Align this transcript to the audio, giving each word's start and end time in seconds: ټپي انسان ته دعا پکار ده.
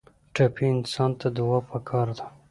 ټپي 0.33 0.65
انسان 0.75 1.11
ته 1.19 1.27
دعا 1.37 1.59
پکار 1.69 2.07
ده. 2.17 2.25